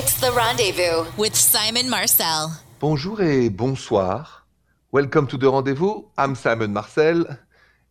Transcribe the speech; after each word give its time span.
It's 0.00 0.20
The 0.20 0.30
Rendezvous 0.30 1.10
with 1.16 1.34
Simon 1.34 1.90
Marcel. 1.90 2.52
Bonjour 2.78 3.20
et 3.20 3.48
bonsoir. 3.48 4.46
Welcome 4.92 5.26
to 5.26 5.36
The 5.36 5.50
Rendezvous. 5.50 6.04
I'm 6.16 6.36
Simon 6.36 6.72
Marcel. 6.72 7.26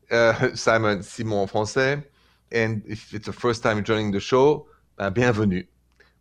Uh, 0.09 0.33
Simon 0.55 1.03
Simon 1.03 1.39
en 1.39 1.47
français. 1.47 2.01
And 2.49 2.81
if 2.87 3.13
it's 3.13 3.25
the 3.25 3.33
first 3.33 3.61
time 3.61 3.83
joining 3.83 4.11
the 4.11 4.21
show, 4.21 4.67
uh, 4.97 5.09
bienvenue. 5.09 5.65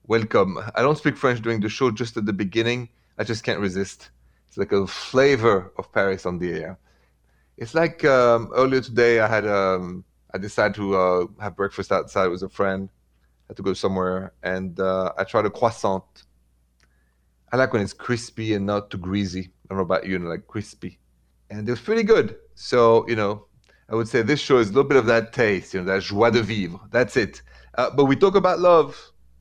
Welcome. 0.09 0.59
I 0.75 0.83
don't 0.83 0.99
speak 0.99 1.17
French 1.17 1.41
during 1.41 1.61
the 1.61 1.69
show, 1.69 1.93
just 1.93 2.17
at 2.17 2.27
the 2.27 2.33
beginning. 2.33 2.89
I 3.17 3.23
just 3.23 3.45
can't 3.45 3.61
resist. 3.61 4.11
It's 4.49 4.57
like 4.57 4.73
a 4.73 4.89
flavor 4.89 5.73
of 5.79 5.93
Paris 5.93 6.27
on 6.27 6.41
the 6.41 6.51
air. 6.51 6.79
It's 7.59 7.77
like 7.77 8.05
um, 8.05 8.51
earlier 8.57 8.81
today, 8.81 9.21
I 9.21 9.29
had 9.29 9.47
um, 9.47 10.05
I 10.35 10.39
decided 10.39 10.75
to 10.75 10.97
uh, 10.97 11.27
have 11.39 11.55
breakfast 11.55 11.93
outside 11.93 12.27
with 12.27 12.43
a 12.43 12.49
friend 12.49 12.89
had 13.49 13.57
to 13.57 13.63
go 13.63 13.73
somewhere, 13.73 14.33
and 14.43 14.79
uh, 14.81 15.13
I 15.19 15.25
tried 15.25 15.47
a 15.47 15.51
croissant. 15.51 16.25
I 17.53 17.57
like 17.57 17.73
when 17.73 17.83
it's 17.83 17.93
crispy 17.93 18.55
and 18.55 18.67
not 18.67 18.91
too 18.91 18.99
greasy. 18.99 19.53
I 19.65 19.69
don't 19.69 19.79
know 19.79 19.85
about 19.85 20.05
you, 20.05 20.13
you 20.13 20.19
know, 20.19 20.29
like 20.29 20.47
crispy, 20.47 20.99
and 21.51 21.69
it 21.69 21.71
was 21.71 21.81
pretty 21.81 22.03
good. 22.03 22.37
So 22.55 23.07
you 23.09 23.17
know, 23.17 23.47
I 23.89 23.95
would 23.95 24.09
say 24.09 24.23
this 24.23 24.41
show 24.41 24.59
is 24.59 24.71
a 24.71 24.73
little 24.73 24.89
bit 24.89 24.99
of 24.99 25.07
that 25.07 25.33
taste, 25.33 25.75
you 25.75 25.81
know, 25.81 25.87
that 25.87 26.03
joie 26.03 26.31
de 26.31 26.43
vivre. 26.43 26.81
That's 26.91 27.17
it. 27.17 27.43
Uh, 27.77 27.91
but 27.91 28.07
we 28.07 28.17
talk 28.17 28.35
about 28.35 28.59
love 28.59 28.97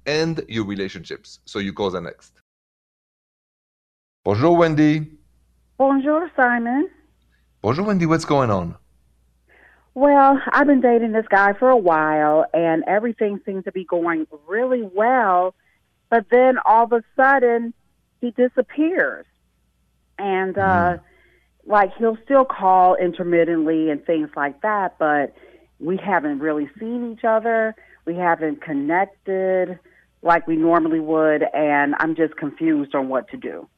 and 0.05 0.43
your 0.47 0.65
relationships. 0.65 1.39
So 1.45 1.59
you 1.59 1.73
calls 1.73 1.93
the 1.93 2.01
next. 2.01 2.33
Bonjour, 4.23 4.57
Wendy. 4.57 5.11
Bonjour, 5.77 6.29
Simon. 6.35 6.89
Bonjour, 7.61 7.85
Wendy. 7.85 8.05
What's 8.05 8.25
going 8.25 8.51
on? 8.51 8.75
Well, 9.95 10.41
I've 10.51 10.67
been 10.67 10.81
dating 10.81 11.13
this 11.13 11.25
guy 11.29 11.53
for 11.53 11.69
a 11.69 11.77
while, 11.77 12.45
and 12.53 12.83
everything 12.85 13.39
seems 13.45 13.63
to 13.63 13.71
be 13.71 13.85
going 13.85 14.27
really 14.45 14.83
well. 14.83 15.55
But 16.09 16.25
then 16.29 16.57
all 16.65 16.83
of 16.83 16.91
a 16.91 17.01
sudden, 17.15 17.73
he 18.19 18.31
disappears. 18.31 19.25
And, 20.19 20.57
uh, 20.57 20.97
like, 21.65 21.95
he'll 21.97 22.17
still 22.25 22.43
call 22.43 22.95
intermittently 22.95 23.89
and 23.89 24.05
things 24.05 24.29
like 24.35 24.61
that, 24.61 24.97
but 24.99 25.33
we 25.79 25.95
haven't 25.95 26.39
really 26.39 26.69
seen 26.77 27.13
each 27.13 27.23
other. 27.23 27.73
We 28.05 28.15
haven't 28.15 28.61
connected 28.61 29.79
like 30.21 30.45
we 30.45 30.57
normally 30.57 30.99
would, 30.99 31.43
and 31.53 31.95
I'm 31.99 32.15
just 32.15 32.35
confused 32.35 32.95
on 32.95 33.07
what 33.07 33.29
to 33.29 33.37
do. 33.37 33.69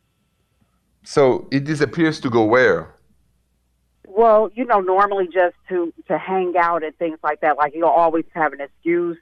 So 1.04 1.48
it 1.52 1.64
disappears 1.64 2.20
to 2.22 2.30
go 2.30 2.44
where? 2.44 2.97
Well, 4.08 4.50
you 4.56 4.66
know, 4.66 4.80
normally 4.80 5.26
just 5.26 5.56
to 5.70 5.94
to 6.08 6.18
hang 6.18 6.56
out 6.58 6.84
and 6.84 6.98
things 6.98 7.20
like 7.24 7.42
that. 7.42 7.58
Like 7.58 7.74
he'll 7.74 7.86
always 7.86 8.26
have 8.34 8.54
an 8.54 8.62
excuse 8.62 9.18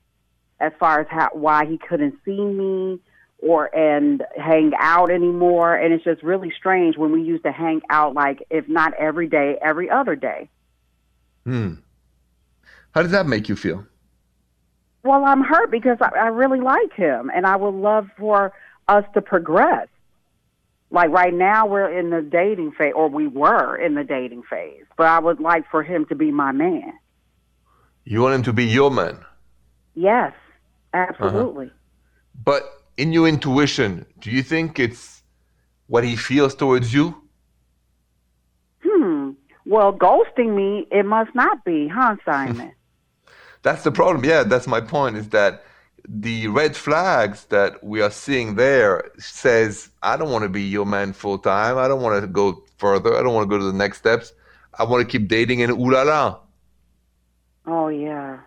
as 0.60 0.72
far 0.80 1.02
as 1.02 1.08
how 1.10 1.30
why 1.34 1.66
he 1.66 1.78
couldn't 1.78 2.16
see 2.24 2.40
me 2.40 3.00
or 3.40 3.76
and 3.76 4.24
hang 4.38 4.74
out 4.80 5.10
anymore. 5.10 5.76
And 5.76 5.92
it's 5.94 6.04
just 6.04 6.22
really 6.24 6.54
strange 6.56 6.98
when 6.98 7.12
we 7.12 7.24
used 7.24 7.44
to 7.44 7.52
hang 7.52 7.82
out 7.90 8.14
like 8.14 8.46
if 8.50 8.70
not 8.70 8.94
every 8.94 9.28
day, 9.28 9.58
every 9.62 9.90
other 9.90 10.16
day. 10.16 10.50
Hmm. 11.44 11.74
How 12.92 13.02
does 13.02 13.12
that 13.12 13.26
make 13.26 13.50
you 13.50 13.56
feel? 13.56 13.86
Well, 15.04 15.26
I'm 15.26 15.42
hurt 15.42 15.70
because 15.70 15.98
I, 16.00 16.10
I 16.18 16.28
really 16.28 16.62
like 16.62 16.94
him, 16.94 17.30
and 17.36 17.46
I 17.46 17.56
would 17.56 17.76
love 17.76 18.08
for 18.18 18.54
us 18.88 19.04
to 19.14 19.22
progress. 19.22 19.88
Like 20.96 21.10
right 21.10 21.34
now, 21.34 21.68
we're 21.68 21.92
in 21.92 22.10
the 22.10 22.22
dating 22.22 22.72
phase, 22.72 22.94
or 22.96 23.10
we 23.10 23.28
were 23.28 23.76
in 23.76 23.96
the 23.96 24.06
dating 24.06 24.44
phase. 24.44 24.86
But 24.96 25.08
I 25.08 25.20
would 25.20 25.42
like 25.42 25.70
for 25.70 25.84
him 25.84 26.06
to 26.06 26.16
be 26.16 26.32
my 26.32 26.54
man. 26.54 26.94
You 28.06 28.22
want 28.22 28.36
him 28.36 28.44
to 28.44 28.54
be 28.54 28.64
your 28.64 28.90
man. 28.90 29.20
Yes, 29.94 30.32
absolutely. 30.94 31.70
But 32.46 32.64
in 32.96 33.12
your 33.12 33.28
intuition, 33.28 34.06
do 34.20 34.32
you 34.32 34.42
think 34.42 34.80
it's 34.80 35.22
what 35.88 36.06
he 36.06 36.16
feels 36.16 36.56
towards 36.56 36.94
you? 36.94 37.14
Hmm. 38.82 39.32
Well, 39.66 39.92
ghosting 39.92 40.56
me, 40.56 40.88
it 40.92 41.06
must 41.06 41.36
not 41.36 41.66
be, 41.66 41.90
huh, 41.90 42.16
Simon? 42.24 42.72
That's 43.64 43.84
the 43.84 43.92
problem. 43.92 44.24
Yeah, 44.24 44.44
that's 44.44 44.68
my 44.68 44.80
point. 44.80 45.18
Is 45.18 45.30
that 45.30 45.66
the 46.08 46.48
red 46.48 46.76
flags 46.76 47.46
that 47.46 47.84
we 47.84 48.02
are 48.02 48.12
seeing 48.12 48.56
there 48.56 49.12
says 49.18 49.90
I 50.04 50.18
don't 50.18 50.32
want 50.32 50.44
to 50.44 50.50
be 50.50 50.64
your 50.64 50.86
man 50.86 51.14
full 51.14 51.38
time. 51.40 51.78
I 51.78 51.88
don't 51.88 52.02
want 52.02 52.22
to 52.22 52.28
go 52.28 52.64
further. 52.78 53.16
I 53.16 53.24
don't 53.24 53.34
want 53.34 53.50
to 53.50 53.50
go 53.50 53.58
to 53.58 53.66
the 53.66 53.78
next 53.78 54.00
steps. 54.00 54.34
I 54.78 54.84
want 54.84 55.08
to 55.08 55.20
keep 55.20 55.28
dating 55.28 55.62
and 55.62 55.72
ooh 55.72 55.92
la 55.92 56.04
la. 56.04 56.40
oh 57.68 57.88
yeah. 57.90 58.40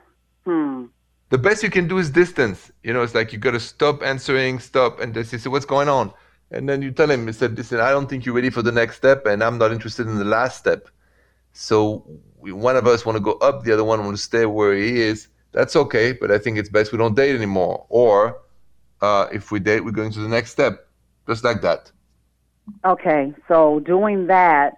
Hmm. 0.45 0.87
The 1.31 1.39
best 1.39 1.63
you 1.63 1.71
can 1.71 1.89
do 1.89 1.99
is 1.99 2.11
distance. 2.11 2.71
You 2.83 2.93
know, 2.93 3.03
it's 3.03 3.15
like 3.15 3.33
you 3.33 3.39
got 3.39 3.51
to 3.53 3.61
stop 3.61 4.03
answering, 4.03 4.61
stop, 4.61 5.01
and 5.01 5.13
just 5.13 5.31
say, 5.31 5.51
"What's 5.51 5.67
going 5.67 5.89
on?" 5.89 6.13
And 6.51 6.69
then 6.69 6.81
you 6.83 6.91
tell 6.91 7.11
him, 7.11 7.27
"He 7.27 7.33
said, 7.33 7.57
listen, 7.57 7.81
I 7.81 7.91
don't 7.91 8.09
think 8.09 8.25
you're 8.25 8.35
ready 8.35 8.51
for 8.51 8.63
the 8.63 8.73
next 8.73 8.97
step, 8.97 9.27
and 9.27 9.43
I'm 9.45 9.59
not 9.59 9.73
interested 9.73 10.07
in 10.07 10.17
the 10.19 10.25
last 10.25 10.59
step." 10.59 10.89
So 11.53 12.07
we, 12.39 12.53
one 12.53 12.77
of 12.77 12.87
us 12.87 13.05
want 13.05 13.17
to 13.17 13.21
go 13.21 13.33
up, 13.35 13.65
the 13.65 13.73
other 13.73 13.85
one 13.85 14.05
want 14.05 14.17
to 14.17 14.23
stay 14.23 14.47
where 14.47 14.75
he 14.75 15.01
is. 15.01 15.29
That's 15.53 15.76
okay, 15.76 16.12
but 16.12 16.31
I 16.31 16.38
think 16.38 16.59
it's 16.59 16.69
best 16.69 16.92
we 16.92 16.98
don't 16.98 17.16
date 17.16 17.34
anymore. 17.34 17.86
Or 17.88 18.41
uh, 19.00 19.28
if 19.32 19.50
we 19.50 19.60
date, 19.60 19.84
we're 19.84 19.92
going 19.92 20.12
to 20.12 20.20
the 20.20 20.28
next 20.28 20.50
step, 20.50 20.88
just 21.26 21.44
like 21.44 21.62
that. 21.62 21.91
Okay, 22.84 23.32
so 23.48 23.81
doing 23.81 24.26
that, 24.26 24.75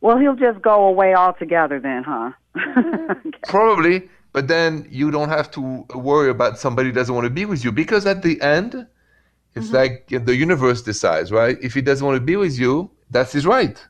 well, 0.00 0.18
he'll 0.18 0.36
just 0.36 0.60
go 0.60 0.86
away 0.86 1.14
altogether 1.14 1.80
then, 1.80 2.04
huh? 2.04 2.32
Probably, 3.48 4.08
but 4.32 4.48
then 4.48 4.86
you 4.90 5.10
don't 5.10 5.30
have 5.30 5.50
to 5.52 5.86
worry 5.94 6.28
about 6.28 6.58
somebody 6.58 6.90
who 6.90 6.94
doesn't 6.94 7.14
want 7.14 7.24
to 7.24 7.30
be 7.30 7.46
with 7.46 7.64
you 7.64 7.72
because 7.72 8.04
at 8.04 8.22
the 8.22 8.40
end, 8.42 8.86
it's 9.54 9.72
like 9.72 10.08
the 10.08 10.36
universe 10.36 10.82
decides, 10.82 11.32
right? 11.32 11.56
If 11.62 11.72
he 11.72 11.80
doesn't 11.80 12.04
want 12.04 12.16
to 12.16 12.20
be 12.20 12.36
with 12.36 12.58
you, 12.58 12.90
that's 13.10 13.32
his 13.32 13.46
right. 13.46 13.82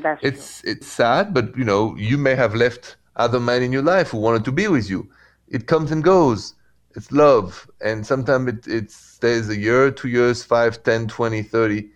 That's 0.00 0.20
true. 0.20 0.28
It's 0.28 0.64
it's 0.64 0.86
sad, 0.88 1.32
but 1.32 1.56
you 1.56 1.64
know 1.64 1.94
you 1.96 2.18
may 2.18 2.34
have 2.34 2.54
left 2.54 2.96
other 3.16 3.40
man 3.40 3.62
in 3.62 3.72
your 3.72 3.82
life 3.82 4.10
who 4.10 4.18
wanted 4.18 4.44
to 4.44 4.52
be 4.52 4.68
with 4.68 4.88
you. 4.88 5.08
It 5.48 5.66
comes 5.66 5.90
and 5.90 6.02
goes. 6.02 6.54
It's 6.94 7.12
love, 7.12 7.68
and 7.82 8.06
sometimes 8.06 8.48
it, 8.48 8.66
it 8.66 8.90
stays 8.90 9.48
a 9.50 9.56
year, 9.56 9.90
two 9.90 10.08
years, 10.08 10.42
five, 10.42 10.82
ten, 10.82 11.08
twenty, 11.08 11.42
thirty, 11.42 11.90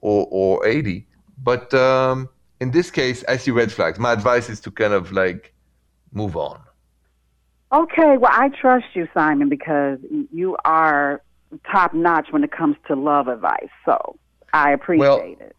or 0.00 0.26
or 0.30 0.66
eighty. 0.66 1.06
But 1.42 1.72
um, 1.72 2.28
in 2.60 2.72
this 2.72 2.90
case, 2.90 3.24
I 3.28 3.36
see 3.36 3.52
red 3.52 3.70
flags. 3.70 3.98
My 3.98 4.12
advice 4.12 4.48
is 4.50 4.58
to 4.60 4.70
kind 4.70 4.92
of 4.92 5.12
like 5.12 5.54
move 6.12 6.36
on. 6.36 6.60
Okay, 7.72 8.16
well, 8.16 8.32
I 8.32 8.48
trust 8.48 8.86
you, 8.94 9.06
Simon, 9.14 9.48
because 9.48 10.00
you 10.32 10.56
are 10.64 11.22
top 11.70 11.94
notch 11.94 12.28
when 12.32 12.42
it 12.42 12.50
comes 12.50 12.76
to 12.88 12.96
love 12.96 13.28
advice. 13.28 13.68
So 13.84 14.18
I 14.52 14.72
appreciate 14.72 15.40
it. 15.40 15.54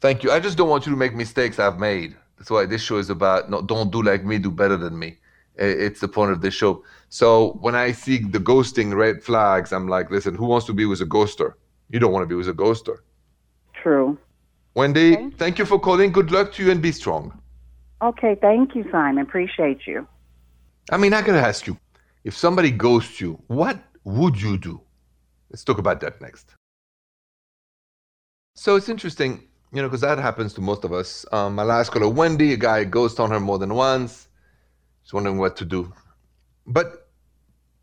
Thank 0.00 0.24
you. 0.24 0.30
I 0.30 0.40
just 0.40 0.56
don't 0.56 0.70
want 0.70 0.86
you 0.86 0.92
to 0.92 0.96
make 0.96 1.14
mistakes 1.14 1.58
I've 1.58 1.78
made. 1.78 2.16
That's 2.40 2.50
why 2.50 2.64
this 2.64 2.80
show 2.80 2.96
is 2.96 3.10
about. 3.10 3.50
No, 3.50 3.60
don't 3.60 3.92
do 3.92 4.02
like 4.02 4.24
me, 4.24 4.38
do 4.38 4.50
better 4.50 4.78
than 4.78 4.98
me. 4.98 5.18
It's 5.56 6.00
the 6.00 6.08
point 6.08 6.32
of 6.32 6.40
this 6.40 6.54
show. 6.54 6.82
So 7.10 7.58
when 7.60 7.74
I 7.74 7.92
see 7.92 8.16
the 8.16 8.38
ghosting 8.40 8.96
red 8.96 9.22
flags, 9.22 9.74
I'm 9.74 9.88
like, 9.88 10.10
listen, 10.10 10.34
who 10.34 10.46
wants 10.46 10.64
to 10.68 10.72
be 10.72 10.86
with 10.86 11.02
a 11.02 11.04
ghoster? 11.04 11.52
You 11.90 11.98
don't 12.00 12.12
want 12.12 12.22
to 12.22 12.26
be 12.26 12.34
with 12.34 12.48
a 12.48 12.54
ghoster. 12.54 12.96
True. 13.74 14.16
Wendy, 14.74 15.12
Okay. 15.16 15.30
thank 15.36 15.58
you 15.58 15.66
for 15.66 15.78
calling. 15.78 16.12
Good 16.12 16.30
luck 16.30 16.50
to 16.54 16.64
you 16.64 16.70
and 16.70 16.80
be 16.80 16.92
strong. 16.92 17.38
Okay, 18.00 18.36
thank 18.40 18.74
you, 18.74 18.88
Simon. 18.90 19.22
Appreciate 19.22 19.86
you. 19.86 20.08
I 20.90 20.96
mean, 20.96 21.12
I 21.12 21.20
gotta 21.20 21.46
ask 21.46 21.66
you, 21.66 21.76
if 22.24 22.34
somebody 22.34 22.70
ghosts 22.70 23.20
you, 23.20 23.38
what 23.48 23.76
would 24.04 24.40
you 24.40 24.56
do? 24.56 24.80
Let's 25.50 25.62
talk 25.62 25.76
about 25.76 26.00
that 26.00 26.22
next. 26.22 26.54
So 28.54 28.76
it's 28.76 28.88
interesting, 28.88 29.49
you 29.72 29.80
know, 29.80 29.88
because 29.88 30.00
that 30.00 30.18
happens 30.18 30.52
to 30.54 30.60
most 30.60 30.84
of 30.84 30.92
us. 30.92 31.24
Um, 31.32 31.54
my 31.54 31.62
last 31.62 31.90
caller, 31.90 32.08
Wendy, 32.08 32.52
a 32.52 32.56
guy 32.56 32.84
ghosts 32.84 33.20
on 33.20 33.30
her 33.30 33.40
more 33.40 33.58
than 33.58 33.74
once. 33.74 34.28
She's 35.02 35.12
wondering 35.12 35.38
what 35.38 35.56
to 35.58 35.64
do. 35.64 35.92
But 36.66 37.08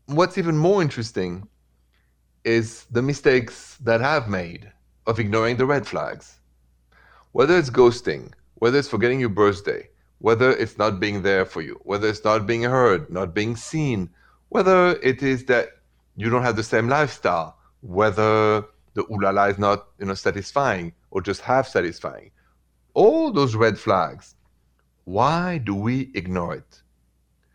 what's 0.06 0.38
even 0.38 0.56
more 0.56 0.82
interesting 0.82 1.48
is 2.44 2.84
the 2.90 3.02
mistakes 3.02 3.76
that 3.82 4.02
I've 4.02 4.28
made 4.28 4.70
of 5.06 5.18
ignoring 5.18 5.56
the 5.56 5.66
red 5.66 5.86
flags. 5.86 6.38
Whether 7.32 7.58
it's 7.58 7.70
ghosting, 7.70 8.32
whether 8.56 8.78
it's 8.78 8.88
forgetting 8.88 9.20
your 9.20 9.28
birthday, 9.30 9.88
whether 10.18 10.50
it's 10.50 10.78
not 10.78 11.00
being 11.00 11.22
there 11.22 11.44
for 11.44 11.62
you, 11.62 11.80
whether 11.84 12.08
it's 12.08 12.24
not 12.24 12.46
being 12.46 12.62
heard, 12.62 13.10
not 13.10 13.34
being 13.34 13.56
seen, 13.56 14.10
whether 14.48 14.98
it 15.02 15.22
is 15.22 15.44
that 15.46 15.68
you 16.16 16.28
don't 16.28 16.42
have 16.42 16.56
the 16.56 16.62
same 16.62 16.88
lifestyle, 16.88 17.56
whether 17.80 18.64
the 18.98 19.04
ooh 19.12 19.20
la 19.22 19.30
la 19.30 19.44
is 19.44 19.58
not 19.58 19.86
you 20.00 20.06
know 20.06 20.14
satisfying 20.14 20.92
or 21.12 21.22
just 21.22 21.40
half 21.42 21.68
satisfying. 21.68 22.30
All 22.94 23.30
those 23.32 23.54
red 23.54 23.78
flags. 23.78 24.34
Why 25.04 25.58
do 25.58 25.74
we 25.74 26.10
ignore 26.14 26.54
it? 26.56 26.82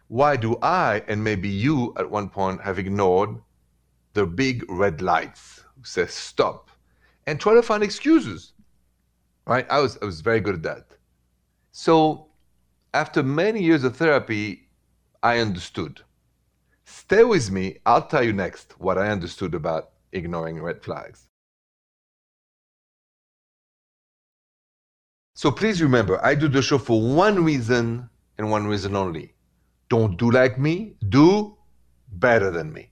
Why 0.07 0.37
do 0.37 0.57
I 0.61 1.03
and 1.07 1.21
maybe 1.23 1.49
you 1.49 1.93
at 1.97 2.09
one 2.09 2.29
point 2.29 2.61
have 2.61 2.79
ignored 2.79 3.35
the 4.13 4.25
big 4.25 4.63
red 4.69 5.01
lights 5.01 5.65
who 5.75 5.83
says 5.83 6.13
stop 6.13 6.71
and 7.27 7.39
try 7.39 7.53
to 7.53 7.61
find 7.61 7.83
excuses? 7.83 8.53
Right? 9.45 9.67
I 9.69 9.79
was 9.79 9.97
I 10.01 10.05
was 10.05 10.21
very 10.21 10.39
good 10.39 10.55
at 10.55 10.63
that. 10.63 10.87
So 11.73 12.27
after 12.93 13.21
many 13.21 13.61
years 13.61 13.83
of 13.83 13.97
therapy, 13.97 14.69
I 15.21 15.39
understood. 15.39 16.01
Stay 16.85 17.23
with 17.25 17.51
me. 17.51 17.79
I'll 17.85 18.07
tell 18.07 18.23
you 18.23 18.33
next 18.33 18.79
what 18.79 18.97
I 18.97 19.09
understood 19.09 19.53
about 19.53 19.91
ignoring 20.13 20.61
red 20.61 20.81
flags. 20.81 21.27
So 25.35 25.51
please 25.51 25.81
remember, 25.81 26.23
I 26.23 26.35
do 26.35 26.47
the 26.47 26.61
show 26.61 26.77
for 26.77 27.01
one 27.01 27.43
reason 27.43 28.09
and 28.37 28.51
one 28.51 28.67
reason 28.67 28.95
only. 28.95 29.33
Don't 29.89 30.17
do 30.17 30.29
like 30.29 30.59
me, 30.59 30.95
do 31.09 31.57
better 32.07 32.51
than 32.51 32.71
me. 32.71 32.91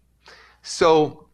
So 0.64 1.28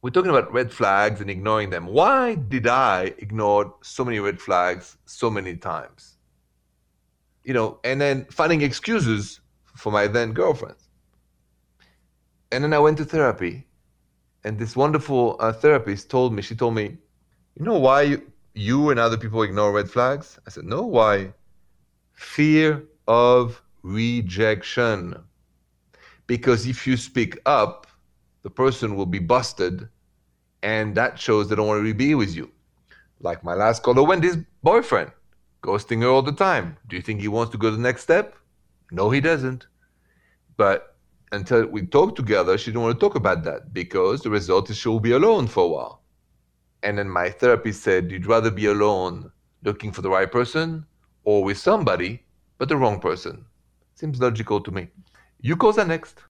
we're 0.00 0.10
talking 0.10 0.30
about 0.30 0.52
red 0.52 0.72
flags 0.72 1.20
and 1.20 1.28
ignoring 1.28 1.70
them. 1.70 1.86
Why 1.86 2.36
did 2.36 2.66
I 2.66 3.14
ignore 3.18 3.74
so 3.82 4.04
many 4.04 4.18
red 4.18 4.40
flags 4.40 4.96
so 5.04 5.28
many 5.28 5.56
times? 5.56 6.16
You 7.44 7.54
know, 7.54 7.78
and 7.84 8.00
then 8.00 8.26
finding 8.30 8.62
excuses 8.62 9.40
for 9.74 9.92
my 9.92 10.06
then 10.06 10.32
girlfriend. 10.32 10.76
And 12.50 12.64
then 12.64 12.72
I 12.72 12.78
went 12.78 12.96
to 12.98 13.04
therapy, 13.04 13.66
and 14.44 14.58
this 14.58 14.74
wonderful 14.76 15.36
uh, 15.40 15.52
therapist 15.52 16.08
told 16.08 16.32
me, 16.32 16.40
she 16.40 16.54
told 16.54 16.74
me, 16.74 16.96
you 17.58 17.64
know 17.64 17.78
why 17.78 18.02
you, 18.02 18.32
you 18.56 18.90
and 18.90 18.98
other 18.98 19.18
people 19.18 19.42
ignore 19.42 19.72
red 19.72 19.90
flags? 19.90 20.38
I 20.46 20.50
said, 20.50 20.64
no, 20.64 20.82
why? 20.82 21.32
Fear 22.14 22.84
of 23.06 23.62
rejection. 23.82 25.14
Because 26.26 26.66
if 26.66 26.86
you 26.86 26.96
speak 26.96 27.38
up, 27.46 27.86
the 28.42 28.50
person 28.50 28.96
will 28.96 29.06
be 29.06 29.18
busted, 29.18 29.88
and 30.62 30.94
that 30.96 31.18
shows 31.18 31.48
they 31.48 31.54
don't 31.54 31.66
want 31.66 31.84
to 31.84 31.94
be 31.94 32.14
with 32.14 32.34
you. 32.34 32.50
Like 33.20 33.44
my 33.44 33.54
last 33.54 33.82
caller, 33.82 34.02
Wendy's 34.02 34.36
boyfriend, 34.62 35.12
ghosting 35.62 36.02
her 36.02 36.08
all 36.08 36.22
the 36.22 36.32
time. 36.32 36.76
Do 36.88 36.96
you 36.96 37.02
think 37.02 37.20
he 37.20 37.28
wants 37.28 37.52
to 37.52 37.58
go 37.58 37.70
to 37.70 37.76
the 37.76 37.82
next 37.82 38.02
step? 38.02 38.36
No, 38.90 39.10
he 39.10 39.20
doesn't. 39.20 39.66
But 40.56 40.96
until 41.32 41.66
we 41.66 41.86
talk 41.86 42.16
together, 42.16 42.56
she 42.56 42.70
didn't 42.70 42.82
want 42.82 42.98
to 42.98 43.06
talk 43.06 43.16
about 43.16 43.44
that 43.44 43.74
because 43.74 44.22
the 44.22 44.30
result 44.30 44.70
is 44.70 44.76
she 44.76 44.88
will 44.88 45.00
be 45.00 45.12
alone 45.12 45.46
for 45.46 45.64
a 45.64 45.68
while. 45.68 46.02
And 46.86 46.98
then 46.98 47.10
my 47.10 47.30
therapist 47.30 47.82
said, 47.82 48.12
You'd 48.12 48.26
rather 48.26 48.48
be 48.48 48.66
alone 48.66 49.32
looking 49.64 49.90
for 49.90 50.02
the 50.02 50.08
right 50.08 50.30
person 50.30 50.86
or 51.24 51.42
with 51.42 51.58
somebody, 51.58 52.22
but 52.58 52.68
the 52.68 52.76
wrong 52.76 53.00
person. 53.00 53.44
Seems 53.96 54.20
logical 54.20 54.60
to 54.60 54.70
me. 54.70 54.86
You 55.40 55.56
calls 55.56 55.78
are 55.78 55.84
next. 55.84 56.22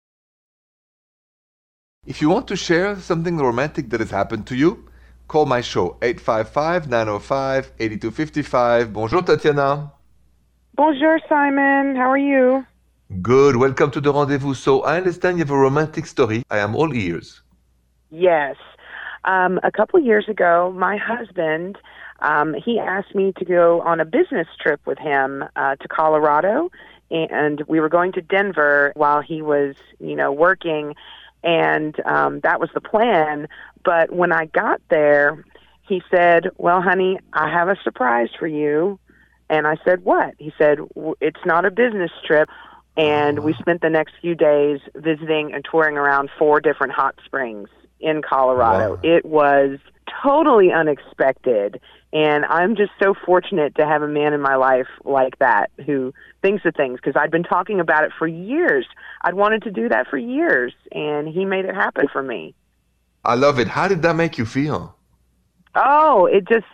If 2.06 2.22
you 2.22 2.30
want 2.30 2.48
to 2.48 2.56
share 2.56 2.98
something 2.98 3.36
romantic 3.36 3.90
that 3.90 4.00
has 4.00 4.10
happened 4.10 4.46
to 4.46 4.56
you, 4.56 4.88
call 5.28 5.44
my 5.44 5.60
show 5.60 5.98
855 6.00 6.88
905 6.88 7.72
8255. 7.78 8.94
Bonjour, 8.94 9.20
Tatiana. 9.20 9.92
Bonjour, 10.74 11.18
Simon. 11.28 11.96
How 11.96 12.10
are 12.10 12.16
you? 12.32 12.64
Good. 13.20 13.56
Welcome 13.56 13.90
to 13.90 14.00
the 14.00 14.10
rendezvous. 14.10 14.54
So 14.54 14.84
I 14.84 14.96
understand 14.96 15.36
you 15.36 15.44
have 15.44 15.50
a 15.50 15.58
romantic 15.58 16.06
story. 16.06 16.44
I 16.50 16.60
am 16.60 16.74
all 16.74 16.94
ears. 16.94 17.42
Yes. 18.10 18.56
Um, 19.26 19.58
a 19.62 19.72
couple 19.72 19.98
years 20.00 20.28
ago, 20.28 20.72
my 20.76 20.96
husband 20.96 21.78
um, 22.20 22.54
he 22.54 22.78
asked 22.78 23.14
me 23.14 23.32
to 23.38 23.44
go 23.44 23.80
on 23.82 24.00
a 24.00 24.04
business 24.04 24.48
trip 24.60 24.80
with 24.86 24.98
him 24.98 25.44
uh, 25.54 25.76
to 25.76 25.88
Colorado, 25.88 26.70
and 27.10 27.62
we 27.68 27.80
were 27.80 27.88
going 27.88 28.12
to 28.12 28.22
Denver 28.22 28.92
while 28.96 29.20
he 29.20 29.42
was, 29.42 29.76
you 30.00 30.16
know, 30.16 30.32
working, 30.32 30.94
and 31.44 31.98
um, 32.06 32.40
that 32.40 32.58
was 32.58 32.70
the 32.74 32.80
plan. 32.80 33.48
But 33.84 34.12
when 34.12 34.32
I 34.32 34.46
got 34.46 34.80
there, 34.88 35.44
he 35.86 36.02
said, 36.10 36.50
"Well, 36.56 36.80
honey, 36.80 37.18
I 37.32 37.50
have 37.50 37.68
a 37.68 37.76
surprise 37.84 38.30
for 38.38 38.46
you." 38.46 38.98
And 39.48 39.66
I 39.66 39.76
said, 39.84 40.04
"What?" 40.04 40.34
He 40.38 40.52
said, 40.56 40.78
"It's 41.20 41.44
not 41.44 41.64
a 41.64 41.70
business 41.70 42.10
trip." 42.26 42.48
And 42.96 43.40
we 43.40 43.52
spent 43.52 43.82
the 43.82 43.90
next 43.90 44.14
few 44.22 44.34
days 44.34 44.80
visiting 44.94 45.52
and 45.52 45.62
touring 45.70 45.98
around 45.98 46.30
four 46.38 46.62
different 46.62 46.94
hot 46.94 47.14
springs 47.26 47.68
in 48.00 48.22
Colorado. 48.22 48.94
Wow. 48.94 49.00
It 49.02 49.24
was 49.24 49.78
totally 50.22 50.72
unexpected. 50.72 51.80
And 52.12 52.44
I'm 52.46 52.76
just 52.76 52.92
so 53.02 53.14
fortunate 53.14 53.74
to 53.76 53.86
have 53.86 54.02
a 54.02 54.08
man 54.08 54.32
in 54.32 54.40
my 54.40 54.56
life 54.56 54.86
like 55.04 55.38
that 55.38 55.70
who 55.84 56.14
thinks 56.40 56.64
of 56.64 56.74
things 56.74 56.98
because 57.02 57.20
I'd 57.20 57.30
been 57.30 57.42
talking 57.42 57.80
about 57.80 58.04
it 58.04 58.12
for 58.18 58.26
years. 58.26 58.86
I'd 59.22 59.34
wanted 59.34 59.62
to 59.64 59.70
do 59.70 59.88
that 59.88 60.06
for 60.08 60.16
years, 60.16 60.72
and 60.92 61.28
he 61.28 61.44
made 61.44 61.64
it 61.64 61.74
happen 61.74 62.06
for 62.12 62.22
me. 62.22 62.54
I 63.24 63.34
love 63.34 63.58
it. 63.58 63.68
How 63.68 63.88
did 63.88 64.02
that 64.02 64.14
make 64.14 64.38
you 64.38 64.46
feel? 64.46 64.96
Oh, 65.74 66.26
it 66.26 66.48
just, 66.48 66.66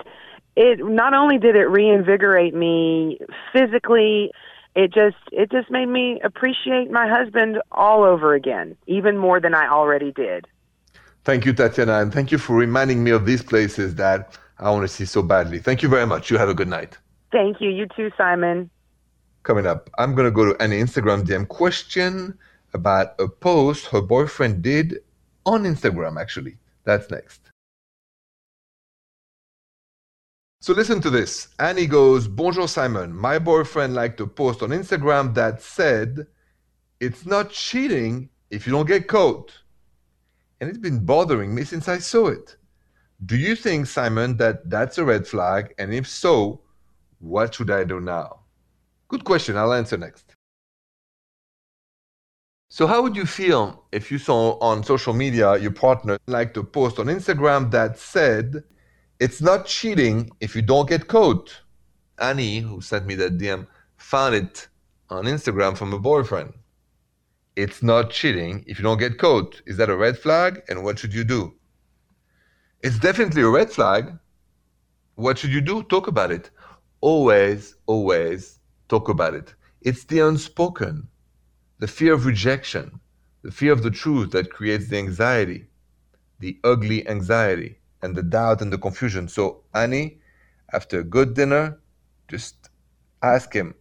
it 0.54 0.78
not 0.84 1.14
only 1.14 1.38
did 1.38 1.56
it 1.56 1.64
reinvigorate 1.64 2.54
me 2.54 3.18
physically, 3.52 4.30
it 4.74 4.92
just 4.92 5.16
it 5.32 5.50
just 5.50 5.70
made 5.70 5.86
me 5.86 6.20
appreciate 6.22 6.90
my 6.90 7.08
husband 7.08 7.60
all 7.70 8.04
over 8.04 8.34
again, 8.34 8.76
even 8.86 9.18
more 9.18 9.40
than 9.40 9.54
I 9.54 9.68
already 9.68 10.12
did. 10.12 10.46
Thank 11.24 11.46
you, 11.46 11.52
Tatiana, 11.52 12.00
and 12.00 12.12
thank 12.12 12.32
you 12.32 12.38
for 12.38 12.56
reminding 12.56 13.04
me 13.04 13.12
of 13.12 13.26
these 13.26 13.42
places 13.42 13.94
that 13.94 14.36
I 14.58 14.70
want 14.70 14.82
to 14.82 14.88
see 14.88 15.04
so 15.04 15.22
badly. 15.22 15.60
Thank 15.60 15.82
you 15.82 15.88
very 15.88 16.06
much. 16.06 16.30
You 16.30 16.38
have 16.38 16.48
a 16.48 16.54
good 16.54 16.68
night. 16.68 16.98
Thank 17.30 17.60
you. 17.60 17.70
You 17.70 17.86
too, 17.96 18.10
Simon. 18.16 18.70
Coming 19.44 19.66
up, 19.66 19.88
I'm 19.98 20.14
going 20.14 20.26
to 20.26 20.30
go 20.30 20.44
to 20.44 20.62
an 20.62 20.70
Instagram 20.70 21.24
DM 21.24 21.46
question 21.48 22.36
about 22.74 23.14
a 23.20 23.28
post 23.28 23.86
her 23.86 24.00
boyfriend 24.00 24.62
did 24.62 24.98
on 25.46 25.64
Instagram, 25.64 26.20
actually. 26.20 26.56
That's 26.84 27.10
next. 27.10 27.40
So 30.60 30.72
listen 30.72 31.00
to 31.00 31.10
this. 31.10 31.48
Annie 31.58 31.86
goes, 31.86 32.28
Bonjour 32.28 32.68
Simon. 32.68 33.14
My 33.14 33.38
boyfriend 33.38 33.94
liked 33.94 34.20
a 34.20 34.26
post 34.26 34.62
on 34.62 34.70
Instagram 34.70 35.34
that 35.34 35.60
said, 35.60 36.26
It's 37.00 37.26
not 37.26 37.50
cheating 37.50 38.28
if 38.50 38.66
you 38.66 38.72
don't 38.72 38.86
get 38.86 39.08
caught. 39.08 39.52
And 40.62 40.70
it's 40.70 40.78
been 40.78 41.04
bothering 41.04 41.52
me 41.52 41.64
since 41.64 41.88
I 41.88 41.98
saw 41.98 42.28
it. 42.28 42.54
Do 43.26 43.36
you 43.36 43.56
think, 43.56 43.88
Simon, 43.88 44.36
that 44.36 44.70
that's 44.70 44.96
a 44.96 45.04
red 45.04 45.26
flag? 45.26 45.74
And 45.76 45.92
if 45.92 46.06
so, 46.06 46.60
what 47.18 47.52
should 47.52 47.68
I 47.68 47.82
do 47.82 47.98
now? 47.98 48.42
Good 49.08 49.24
question. 49.24 49.56
I'll 49.56 49.72
answer 49.72 49.96
next. 49.96 50.36
So, 52.68 52.86
how 52.86 53.02
would 53.02 53.16
you 53.16 53.26
feel 53.26 53.86
if 53.90 54.12
you 54.12 54.18
saw 54.18 54.56
on 54.60 54.84
social 54.84 55.12
media 55.12 55.58
your 55.58 55.72
partner 55.72 56.16
liked 56.28 56.56
a 56.56 56.62
post 56.62 57.00
on 57.00 57.06
Instagram 57.06 57.72
that 57.72 57.98
said, 57.98 58.62
It's 59.18 59.42
not 59.42 59.66
cheating 59.66 60.30
if 60.38 60.54
you 60.54 60.62
don't 60.62 60.88
get 60.88 61.08
caught? 61.08 61.60
Annie, 62.20 62.60
who 62.60 62.80
sent 62.80 63.04
me 63.06 63.16
that 63.16 63.36
DM, 63.36 63.66
found 63.96 64.36
it 64.36 64.68
on 65.10 65.24
Instagram 65.24 65.76
from 65.76 65.92
a 65.92 65.98
boyfriend. 65.98 66.52
It's 67.54 67.82
not 67.82 68.10
cheating 68.10 68.64
if 68.66 68.78
you 68.78 68.82
don't 68.82 68.98
get 68.98 69.18
caught. 69.18 69.60
Is 69.66 69.76
that 69.76 69.90
a 69.90 69.96
red 69.96 70.18
flag? 70.18 70.62
And 70.68 70.82
what 70.82 70.98
should 70.98 71.12
you 71.12 71.24
do? 71.24 71.54
It's 72.82 72.98
definitely 72.98 73.42
a 73.42 73.48
red 73.48 73.70
flag. 73.70 74.18
What 75.16 75.38
should 75.38 75.52
you 75.52 75.60
do? 75.60 75.82
Talk 75.82 76.06
about 76.08 76.32
it. 76.32 76.50
Always, 77.00 77.74
always 77.86 78.58
talk 78.88 79.08
about 79.08 79.34
it. 79.34 79.54
It's 79.82 80.04
the 80.04 80.20
unspoken, 80.20 81.08
the 81.78 81.88
fear 81.88 82.14
of 82.14 82.24
rejection, 82.24 83.00
the 83.42 83.50
fear 83.50 83.72
of 83.72 83.82
the 83.82 83.90
truth 83.90 84.30
that 84.30 84.50
creates 84.50 84.88
the 84.88 84.98
anxiety, 84.98 85.66
the 86.38 86.58
ugly 86.64 87.06
anxiety, 87.06 87.78
and 88.02 88.16
the 88.16 88.22
doubt 88.22 88.62
and 88.62 88.72
the 88.72 88.78
confusion. 88.78 89.28
So, 89.28 89.64
Annie, 89.74 90.20
after 90.72 91.00
a 91.00 91.04
good 91.04 91.34
dinner, 91.34 91.80
just 92.28 92.70
ask 93.22 93.52
him, 93.52 93.74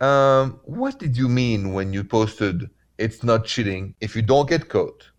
um, 0.00 0.60
what 0.64 0.98
did 0.98 1.16
you 1.16 1.28
mean 1.28 1.72
when 1.72 1.92
you 1.92 2.02
posted 2.02 2.68
it's 2.98 3.22
not 3.22 3.44
cheating 3.44 3.94
if 4.00 4.14
you 4.14 4.22
don't 4.22 4.48
get 4.48 4.68
caught? 4.68 5.10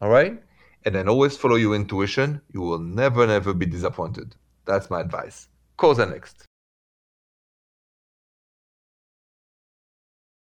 All 0.00 0.10
right? 0.10 0.42
And 0.84 0.94
then 0.94 1.08
always 1.08 1.36
follow 1.36 1.56
your 1.56 1.74
intuition. 1.74 2.40
You 2.52 2.60
will 2.62 2.78
never, 2.78 3.26
never 3.26 3.52
be 3.52 3.66
disappointed. 3.66 4.34
That's 4.64 4.90
my 4.90 5.00
advice. 5.00 5.48
Are 5.82 6.06
next. 6.06 6.44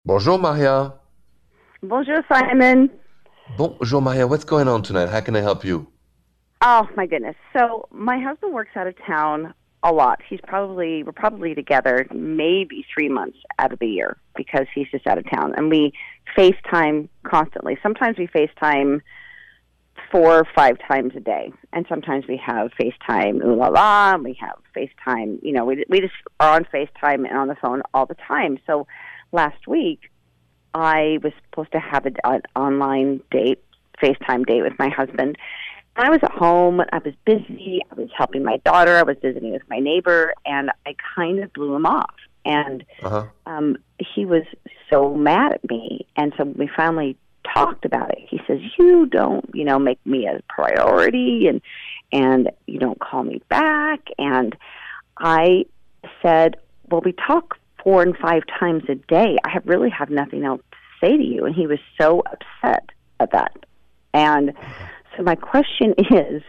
Bonjour, 0.04 0.38
Maria. 0.38 0.94
Bonjour, 1.82 2.22
Simon. 2.28 2.90
Bonjour, 3.56 4.00
Maria. 4.00 4.26
What's 4.26 4.44
going 4.44 4.68
on 4.68 4.82
tonight? 4.82 5.08
How 5.08 5.20
can 5.20 5.34
I 5.34 5.40
help 5.40 5.64
you? 5.64 5.88
Oh 6.60 6.88
my 6.96 7.06
goodness. 7.06 7.36
So 7.52 7.88
my 7.90 8.18
husband 8.18 8.54
works 8.54 8.70
out 8.76 8.86
of 8.86 8.94
town 9.06 9.54
a 9.84 9.92
lot. 9.92 10.20
He's 10.26 10.40
probably 10.46 11.02
we're 11.02 11.12
probably 11.12 11.54
together 11.54 12.06
maybe 12.12 12.84
three 12.92 13.08
months 13.08 13.38
out 13.58 13.72
of 13.72 13.78
the 13.78 13.86
year 13.86 14.16
because 14.34 14.66
he's 14.74 14.88
just 14.90 15.06
out 15.06 15.18
of 15.18 15.30
town, 15.30 15.54
and 15.56 15.70
we 15.70 15.92
FaceTime 16.36 17.08
constantly. 17.22 17.78
Sometimes 17.82 18.16
we 18.18 18.26
FaceTime 18.28 19.02
four 20.10 20.38
or 20.38 20.46
five 20.56 20.78
times 20.88 21.12
a 21.16 21.20
day, 21.20 21.52
and 21.72 21.84
sometimes 21.88 22.26
we 22.26 22.40
have 22.44 22.72
FaceTime 22.80 23.44
ooh 23.44 23.54
la 23.54 23.68
la, 23.68 24.14
and 24.14 24.24
we 24.24 24.36
have 24.40 24.58
FaceTime. 24.74 25.38
You 25.42 25.52
know, 25.52 25.66
we 25.66 25.84
we 25.88 26.00
just 26.00 26.14
are 26.40 26.56
on 26.56 26.64
FaceTime 26.64 27.28
and 27.28 27.36
on 27.36 27.48
the 27.48 27.56
phone 27.56 27.82
all 27.92 28.06
the 28.06 28.16
time. 28.26 28.58
So 28.66 28.86
last 29.32 29.66
week, 29.66 30.10
I 30.72 31.18
was 31.22 31.32
supposed 31.50 31.72
to 31.72 31.78
have 31.78 32.06
an 32.06 32.16
online 32.56 33.20
date, 33.30 33.62
FaceTime 34.02 34.46
date 34.46 34.62
with 34.62 34.78
my 34.78 34.88
husband. 34.88 35.36
I 35.96 36.10
was 36.10 36.20
at 36.22 36.32
home. 36.32 36.80
I 36.92 36.98
was 37.04 37.14
busy. 37.24 37.80
I 37.90 37.94
was 37.94 38.08
helping 38.16 38.42
my 38.42 38.56
daughter. 38.64 38.96
I 38.96 39.02
was 39.02 39.16
visiting 39.22 39.52
with 39.52 39.62
my 39.68 39.78
neighbor, 39.78 40.34
and 40.44 40.70
I 40.86 40.96
kind 41.14 41.38
of 41.42 41.52
blew 41.52 41.74
him 41.74 41.86
off. 41.86 42.14
And 42.44 42.84
Uh-huh. 43.02 43.24
um, 43.46 43.76
he 43.98 44.24
was 44.26 44.42
so 44.90 45.14
mad 45.14 45.52
at 45.52 45.70
me. 45.70 46.06
And 46.16 46.32
so 46.36 46.44
we 46.44 46.68
finally 46.76 47.16
talked 47.54 47.84
about 47.84 48.10
it. 48.10 48.18
He 48.28 48.40
says, 48.46 48.60
"You 48.78 49.06
don't, 49.06 49.48
you 49.54 49.64
know, 49.64 49.78
make 49.78 50.04
me 50.04 50.26
a 50.26 50.40
priority, 50.48 51.46
and 51.46 51.60
and 52.12 52.50
you 52.66 52.78
don't 52.78 52.98
call 52.98 53.22
me 53.22 53.40
back." 53.48 54.00
And 54.18 54.56
I 55.18 55.66
said, 56.22 56.56
"Well, 56.90 57.02
we 57.04 57.12
talk 57.12 57.58
four 57.82 58.02
and 58.02 58.16
five 58.16 58.42
times 58.58 58.84
a 58.88 58.94
day. 58.96 59.38
I 59.44 59.50
have 59.50 59.66
really 59.66 59.90
have 59.90 60.10
nothing 60.10 60.44
else 60.44 60.62
to 60.72 61.06
say 61.06 61.16
to 61.16 61.22
you." 61.22 61.44
And 61.44 61.54
he 61.54 61.66
was 61.66 61.78
so 62.00 62.22
upset 62.26 62.90
at 63.20 63.30
that. 63.32 63.52
And 64.12 64.52
so 65.16 65.22
my 65.22 65.34
question 65.34 65.94
is, 65.98 66.42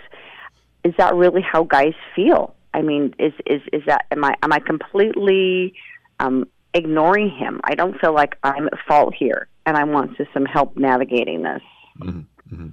is 0.83 0.93
that 0.97 1.15
really 1.15 1.41
how 1.41 1.63
guys 1.63 1.93
feel? 2.15 2.55
I 2.73 2.81
mean, 2.81 3.15
is 3.17 3.33
is 3.45 3.61
is 3.71 3.83
that 3.87 4.05
am 4.11 4.23
I 4.25 4.35
am 4.43 4.51
I 4.51 4.59
completely 4.59 5.73
um, 6.19 6.45
ignoring 6.73 7.29
him? 7.29 7.61
I 7.63 7.73
don't 7.73 7.99
feel 7.99 8.13
like 8.13 8.37
I'm 8.43 8.67
at 8.67 8.73
fault 8.85 9.13
here, 9.15 9.47
and 9.65 9.77
I 9.77 9.85
want 9.85 10.17
some 10.33 10.45
help 10.45 10.75
navigating 10.75 11.43
this. 11.43 11.61
Mm-hmm. 12.01 12.53
Mm-hmm. 12.53 12.67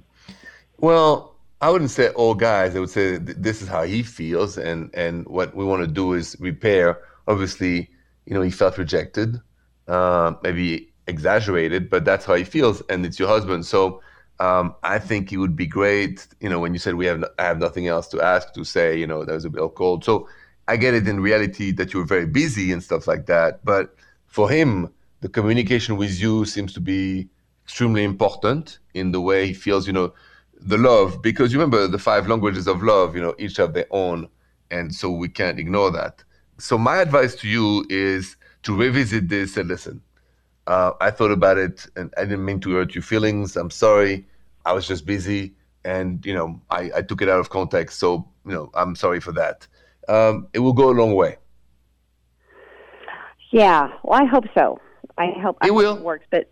Well, 0.77 1.35
I 1.61 1.69
wouldn't 1.69 1.91
say 1.91 2.09
all 2.09 2.35
guys. 2.35 2.75
I 2.75 2.79
would 2.81 2.89
say 2.89 3.15
this 3.17 3.61
is 3.61 3.69
how 3.69 3.83
he 3.83 4.03
feels, 4.03 4.57
and 4.57 4.89
and 4.93 5.25
what 5.27 5.55
we 5.55 5.63
want 5.63 5.81
to 5.81 5.87
do 5.87 6.13
is 6.13 6.35
repair. 6.39 6.99
Obviously, 7.29 7.89
you 8.25 8.33
know, 8.33 8.41
he 8.41 8.51
felt 8.51 8.77
rejected, 8.77 9.39
uh, 9.87 10.33
maybe 10.43 10.89
exaggerated, 11.07 11.89
but 11.89 12.03
that's 12.03 12.25
how 12.25 12.35
he 12.35 12.43
feels, 12.43 12.81
and 12.89 13.05
it's 13.05 13.17
your 13.17 13.29
husband. 13.29 13.65
So 13.65 14.01
um, 14.39 14.75
I 14.83 14.99
think 14.99 15.31
it 15.31 15.37
would 15.37 15.55
be 15.55 15.67
great, 15.67 16.27
you 16.39 16.49
know, 16.49 16.59
when 16.59 16.73
you 16.73 16.79
said 16.79 16.95
we 16.95 17.05
have, 17.05 17.19
no, 17.19 17.29
I 17.39 17.43
have 17.43 17.59
nothing 17.59 17.87
else 17.87 18.07
to 18.09 18.21
ask 18.21 18.53
to 18.53 18.63
say, 18.63 18.97
you 18.97 19.07
know, 19.07 19.23
there's 19.23 19.45
a 19.45 19.49
bill 19.49 19.69
cold. 19.69 20.03
So 20.03 20.27
I 20.67 20.77
get 20.77 20.93
it 20.93 21.07
in 21.07 21.19
reality 21.19 21.71
that 21.73 21.93
you're 21.93 22.05
very 22.05 22.25
busy 22.25 22.71
and 22.71 22.81
stuff 22.81 23.07
like 23.07 23.25
that. 23.27 23.63
But 23.63 23.95
for 24.27 24.49
him, 24.49 24.91
the 25.21 25.29
communication 25.29 25.97
with 25.97 26.19
you 26.19 26.45
seems 26.45 26.73
to 26.73 26.81
be 26.81 27.29
extremely 27.63 28.03
important 28.03 28.79
in 28.93 29.11
the 29.11 29.21
way 29.21 29.47
he 29.47 29.53
feels, 29.53 29.87
you 29.87 29.93
know, 29.93 30.13
the 30.59 30.77
love. 30.77 31.21
Because 31.21 31.53
you 31.53 31.59
remember 31.59 31.87
the 31.87 31.99
five 31.99 32.27
languages 32.27 32.67
of 32.67 32.83
love, 32.83 33.15
you 33.15 33.21
know, 33.21 33.35
each 33.37 33.57
have 33.57 33.73
their 33.73 33.87
own. 33.91 34.27
And 34.71 34.93
so 34.93 35.11
we 35.11 35.29
can't 35.29 35.59
ignore 35.59 35.91
that. 35.91 36.23
So 36.57 36.77
my 36.77 36.97
advice 36.97 37.35
to 37.35 37.47
you 37.47 37.85
is 37.89 38.35
to 38.63 38.75
revisit 38.75 39.29
this 39.29 39.57
and 39.57 39.69
listen, 39.69 40.01
uh, 40.67 40.91
I 41.01 41.11
thought 41.11 41.31
about 41.31 41.57
it, 41.57 41.85
and 41.95 42.13
I 42.17 42.21
didn't 42.21 42.45
mean 42.45 42.59
to 42.61 42.73
hurt 42.73 42.95
your 42.95 43.01
feelings. 43.01 43.57
I'm 43.57 43.69
sorry. 43.69 44.25
I 44.65 44.73
was 44.73 44.87
just 44.87 45.05
busy, 45.05 45.53
and 45.83 46.25
you 46.25 46.33
know, 46.33 46.61
I, 46.69 46.91
I 46.95 47.01
took 47.01 47.21
it 47.21 47.29
out 47.29 47.39
of 47.39 47.49
context. 47.49 47.99
So 47.99 48.27
you 48.45 48.53
know, 48.53 48.71
I'm 48.73 48.95
sorry 48.95 49.19
for 49.19 49.31
that. 49.33 49.67
Um, 50.07 50.47
it 50.53 50.59
will 50.59 50.73
go 50.73 50.89
a 50.89 50.95
long 50.95 51.15
way. 51.15 51.37
Yeah, 53.51 53.89
well, 54.03 54.21
I 54.21 54.25
hope 54.25 54.45
so. 54.55 54.79
I 55.17 55.31
hope 55.41 55.57
it 55.61 55.67
I 55.67 55.71
will 55.71 55.91
hope 55.91 55.99
it 55.99 56.05
works, 56.05 56.25
but 56.31 56.51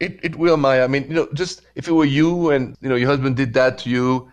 it 0.00 0.18
it 0.22 0.36
will, 0.36 0.56
Maya. 0.56 0.84
I 0.84 0.86
mean, 0.88 1.04
you 1.04 1.14
know, 1.14 1.28
just 1.32 1.62
if 1.76 1.86
it 1.86 1.92
were 1.92 2.04
you 2.04 2.50
and 2.50 2.76
you 2.80 2.88
know 2.88 2.96
your 2.96 3.08
husband 3.08 3.36
did 3.36 3.54
that 3.54 3.78
to 3.78 3.90
you, 3.90 4.30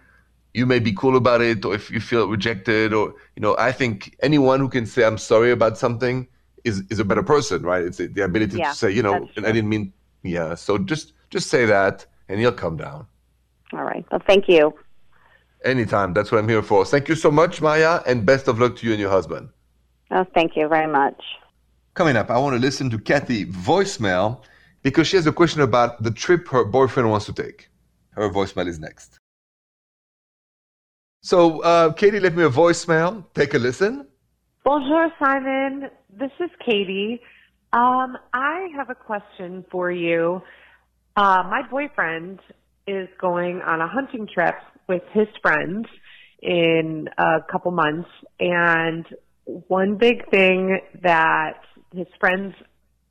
you 0.53 0.65
may 0.65 0.79
be 0.79 0.93
cool 0.93 1.15
about 1.15 1.41
it, 1.41 1.63
or 1.63 1.75
if 1.75 1.91
you 1.91 1.99
feel 1.99 2.27
rejected, 2.27 2.91
or 2.91 3.13
you 3.35 3.41
know, 3.41 3.55
I 3.59 3.71
think 3.71 4.17
anyone 4.21 4.59
who 4.59 4.67
can 4.67 4.87
say 4.87 5.03
I'm 5.03 5.19
sorry 5.19 5.51
about 5.51 5.77
something 5.77 6.27
is 6.63 6.83
is 6.89 6.99
a 6.99 7.05
better 7.05 7.23
person, 7.23 7.63
right? 7.63 7.83
It's 7.83 7.97
the 7.97 8.21
ability 8.21 8.57
yeah, 8.57 8.71
to 8.71 8.75
say, 8.75 8.91
you 8.91 9.03
know, 9.03 9.27
and 9.35 9.45
I 9.45 9.51
didn't 9.51 9.69
mean, 9.69 9.93
yeah. 10.23 10.55
So 10.55 10.77
just 10.77 11.13
just 11.29 11.49
say 11.49 11.65
that, 11.65 12.05
and 12.29 12.39
he'll 12.39 12.51
come 12.51 12.77
down. 12.77 13.07
All 13.73 13.83
right. 13.83 14.05
Well, 14.11 14.21
thank 14.25 14.47
you. 14.47 14.73
Anytime. 15.65 16.13
That's 16.13 16.31
what 16.31 16.39
I'm 16.39 16.47
here 16.47 16.61
for. 16.61 16.85
Thank 16.85 17.09
you 17.09 17.15
so 17.15 17.31
much, 17.31 17.61
Maya, 17.61 18.01
and 18.05 18.25
best 18.25 18.47
of 18.47 18.59
luck 18.59 18.77
to 18.77 18.85
you 18.85 18.93
and 18.93 19.01
your 19.01 19.09
husband. 19.09 19.49
Oh, 20.11 20.25
thank 20.33 20.55
you 20.55 20.67
very 20.67 20.91
much. 20.91 21.21
Coming 21.95 22.15
up, 22.15 22.29
I 22.29 22.37
want 22.37 22.55
to 22.55 22.61
listen 22.61 22.89
to 22.91 22.99
Kathy 22.99 23.45
voicemail 23.45 24.41
because 24.83 25.07
she 25.07 25.17
has 25.17 25.27
a 25.27 25.31
question 25.31 25.61
about 25.61 26.01
the 26.03 26.11
trip 26.11 26.47
her 26.49 26.63
boyfriend 26.63 27.09
wants 27.09 27.25
to 27.25 27.33
take. 27.33 27.69
Her 28.11 28.29
voicemail 28.29 28.67
is 28.67 28.79
next. 28.79 29.19
So, 31.21 31.59
uh, 31.61 31.91
Katie 31.93 32.19
left 32.19 32.35
me 32.35 32.43
a 32.43 32.49
voicemail. 32.49 33.25
Take 33.33 33.53
a 33.53 33.57
listen. 33.57 34.07
Bonjour, 34.63 35.11
Simon. 35.19 35.89
This 36.09 36.31
is 36.39 36.49
Katie. 36.65 37.19
Um, 37.73 38.17
I 38.33 38.69
have 38.77 38.89
a 38.89 38.95
question 38.95 39.65
for 39.69 39.91
you. 39.91 40.41
Uh, 41.17 41.43
my 41.49 41.63
boyfriend 41.69 42.39
is 42.87 43.09
going 43.19 43.61
on 43.61 43.81
a 43.81 43.87
hunting 43.87 44.27
trip 44.33 44.55
with 44.87 45.01
his 45.11 45.27
friends 45.41 45.85
in 46.41 47.09
a 47.17 47.39
couple 47.51 47.71
months, 47.71 48.09
and 48.39 49.05
one 49.45 49.97
big 49.97 50.29
thing 50.29 50.79
that 51.03 51.59
his 51.93 52.07
friends 52.21 52.53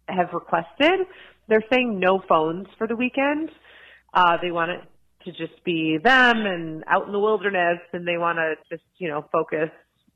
have 0.08 0.28
requested, 0.32 1.06
they're 1.48 1.64
saying 1.70 2.00
no 2.00 2.22
phones 2.26 2.66
for 2.78 2.86
the 2.86 2.96
weekend. 2.96 3.50
Uh, 4.14 4.38
they 4.40 4.50
want 4.50 4.70
it 4.70 4.80
to 5.24 5.32
just 5.32 5.62
be 5.64 5.98
them 6.02 6.46
and 6.46 6.82
out 6.88 7.06
in 7.06 7.12
the 7.12 7.20
wilderness, 7.20 7.78
and 7.92 8.08
they 8.08 8.16
want 8.16 8.38
to 8.38 8.54
just, 8.70 8.88
you 8.96 9.08
know, 9.08 9.26
focus 9.30 9.68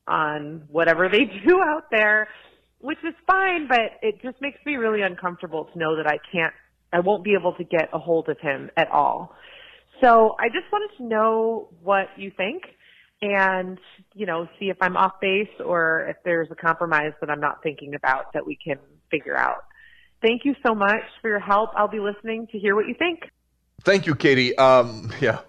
on 0.08 0.62
whatever 0.68 1.08
they 1.10 1.24
do 1.46 1.60
out 1.62 1.90
there, 1.90 2.28
which 2.80 2.98
is 3.04 3.14
fine, 3.26 3.68
but 3.68 3.98
it 4.02 4.20
just 4.22 4.40
makes 4.40 4.58
me 4.64 4.76
really 4.76 5.02
uncomfortable 5.02 5.66
to 5.72 5.78
know 5.78 5.96
that 5.96 6.06
I 6.06 6.18
can't, 6.32 6.54
I 6.92 7.00
won't 7.00 7.24
be 7.24 7.34
able 7.38 7.54
to 7.54 7.64
get 7.64 7.88
a 7.92 7.98
hold 7.98 8.28
of 8.28 8.38
him 8.40 8.70
at 8.76 8.90
all. 8.90 9.34
So 10.00 10.34
I 10.38 10.48
just 10.48 10.70
wanted 10.72 10.96
to 10.96 11.04
know 11.04 11.68
what 11.82 12.08
you 12.16 12.32
think 12.34 12.62
and, 13.22 13.78
you 14.14 14.24
know, 14.24 14.48
see 14.58 14.70
if 14.70 14.78
I'm 14.80 14.96
off 14.96 15.20
base 15.20 15.48
or 15.64 16.06
if 16.08 16.16
there's 16.24 16.48
a 16.50 16.54
compromise 16.54 17.12
that 17.20 17.28
I'm 17.28 17.40
not 17.40 17.62
thinking 17.62 17.94
about 17.94 18.32
that 18.32 18.46
we 18.46 18.56
can 18.56 18.78
figure 19.10 19.36
out. 19.36 19.64
Thank 20.22 20.44
you 20.44 20.54
so 20.66 20.74
much 20.74 21.02
for 21.20 21.28
your 21.28 21.40
help. 21.40 21.70
I'll 21.76 21.88
be 21.88 22.00
listening 22.00 22.46
to 22.52 22.58
hear 22.58 22.74
what 22.74 22.86
you 22.86 22.94
think. 22.98 23.20
Thank 23.84 24.06
you, 24.06 24.14
Katie. 24.14 24.56
Um, 24.56 25.12
yeah, 25.20 25.40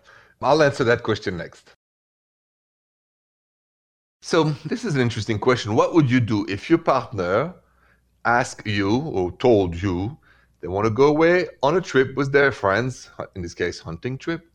I'll 0.41 0.63
answer 0.63 0.83
that 0.85 1.03
question 1.03 1.37
next. 1.37 1.75
So 4.23 4.43
this 4.65 4.85
is 4.85 4.93
an 4.93 5.01
interesting 5.01 5.39
question. 5.39 5.73
What 5.73 5.95
would 5.95 6.09
you 6.09 6.19
do 6.19 6.45
if 6.47 6.69
your 6.69 6.77
partner 6.77 7.55
asked 8.23 8.67
you 8.67 8.97
or 8.97 9.31
told 9.37 9.81
you 9.81 10.15
they 10.61 10.67
want 10.67 10.85
to 10.85 10.91
go 10.91 11.07
away 11.07 11.47
on 11.63 11.75
a 11.75 11.81
trip 11.81 12.15
with 12.15 12.31
their 12.31 12.51
friends, 12.51 13.09
in 13.35 13.41
this 13.41 13.55
case, 13.55 13.79
hunting 13.79 14.19
trip, 14.19 14.45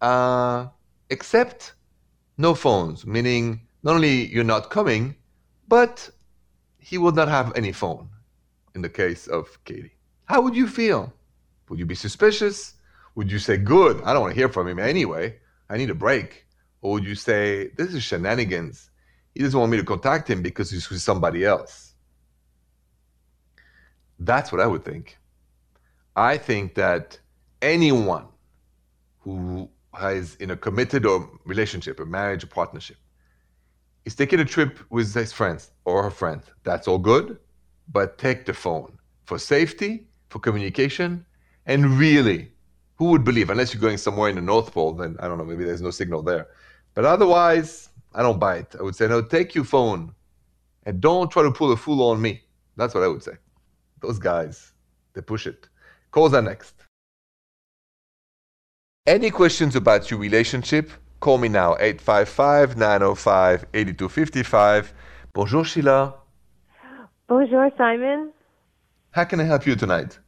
uh, 0.00 0.68
except 1.10 1.74
no 2.38 2.54
phones, 2.54 3.04
meaning 3.04 3.60
not 3.82 3.96
only 3.96 4.24
you're 4.32 4.42
not 4.42 4.70
coming, 4.70 5.14
but 5.68 6.08
he 6.78 6.96
will 6.96 7.12
not 7.12 7.28
have 7.28 7.52
any 7.54 7.72
phone 7.72 8.08
in 8.74 8.80
the 8.80 8.88
case 8.88 9.26
of 9.26 9.62
Katie. 9.66 9.96
How 10.24 10.40
would 10.40 10.56
you 10.56 10.66
feel? 10.66 11.12
Would 11.68 11.78
you 11.78 11.84
be 11.84 11.94
suspicious? 11.94 12.72
Would 13.16 13.30
you 13.30 13.38
say, 13.38 13.58
good, 13.58 14.00
I 14.02 14.14
don't 14.14 14.22
want 14.22 14.32
to 14.34 14.40
hear 14.40 14.48
from 14.48 14.66
him 14.66 14.78
anyway. 14.78 15.36
I 15.68 15.76
need 15.76 15.90
a 15.90 15.94
break. 15.94 16.46
Or 16.80 16.92
would 16.92 17.04
you 17.04 17.14
say, 17.14 17.68
this 17.76 17.92
is 17.92 18.02
shenanigans? 18.02 18.90
He 19.34 19.42
doesn't 19.42 19.58
want 19.58 19.72
me 19.72 19.78
to 19.78 19.84
contact 19.84 20.28
him 20.30 20.42
because 20.42 20.70
he's 20.70 20.88
with 20.88 21.00
somebody 21.00 21.44
else. 21.44 21.94
That's 24.18 24.52
what 24.52 24.60
I 24.60 24.66
would 24.66 24.84
think. 24.84 25.18
I 26.16 26.38
think 26.38 26.74
that 26.76 27.18
anyone 27.60 28.26
who 29.18 29.68
is 30.02 30.36
in 30.36 30.50
a 30.50 30.56
committed 30.56 31.04
or 31.06 31.28
relationship, 31.44 31.98
a 32.00 32.06
marriage, 32.06 32.44
a 32.44 32.46
partnership, 32.46 32.96
is 34.04 34.14
taking 34.14 34.40
a 34.40 34.44
trip 34.44 34.78
with 34.90 35.12
his 35.12 35.32
friends 35.32 35.70
or 35.84 36.02
her 36.02 36.10
friends. 36.10 36.44
That's 36.62 36.86
all 36.86 36.98
good, 36.98 37.38
but 37.92 38.18
take 38.18 38.44
the 38.44 38.54
phone 38.54 38.98
for 39.24 39.38
safety, 39.38 40.06
for 40.28 40.38
communication, 40.38 41.24
and 41.66 41.98
really, 41.98 42.52
who 42.96 43.06
would 43.06 43.24
believe? 43.24 43.50
Unless 43.50 43.72
you're 43.72 43.80
going 43.80 43.98
somewhere 43.98 44.28
in 44.28 44.36
the 44.36 44.42
North 44.42 44.72
Pole, 44.72 44.92
then 44.92 45.16
I 45.20 45.26
don't 45.26 45.38
know, 45.38 45.44
maybe 45.44 45.64
there's 45.64 45.80
no 45.80 45.90
signal 45.90 46.22
there. 46.22 46.48
But 46.94 47.04
otherwise, 47.04 47.88
I 48.14 48.22
don't 48.22 48.38
buy 48.38 48.56
it. 48.58 48.74
I 48.78 48.82
would 48.82 48.94
say, 48.96 49.08
no, 49.08 49.22
take 49.22 49.54
your 49.54 49.64
phone 49.64 50.14
and 50.86 51.00
don't 51.00 51.30
try 51.30 51.42
to 51.42 51.50
pull 51.50 51.72
a 51.72 51.76
fool 51.76 52.02
on 52.10 52.20
me. 52.20 52.42
That's 52.76 52.94
what 52.94 53.02
I 53.02 53.08
would 53.08 53.22
say. 53.22 53.32
Those 54.00 54.18
guys, 54.18 54.72
they 55.14 55.20
push 55.20 55.46
it. 55.46 55.68
Calls 56.10 56.34
are 56.34 56.42
next. 56.42 56.74
Any 59.06 59.30
questions 59.30 59.76
about 59.76 60.10
your 60.10 60.20
relationship? 60.20 60.90
Call 61.20 61.38
me 61.38 61.48
now, 61.48 61.72
855 61.74 62.76
905 62.76 63.66
8255. 63.74 64.94
Bonjour, 65.32 65.64
Sheila. 65.64 66.14
Bonjour, 67.28 67.70
Simon. 67.76 68.30
How 69.10 69.24
can 69.24 69.40
I 69.40 69.44
help 69.44 69.66
you 69.66 69.74
tonight? 69.74 70.18